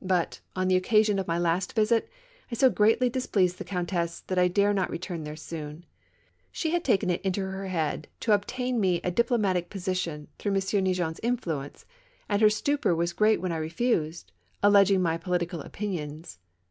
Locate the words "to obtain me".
8.20-9.02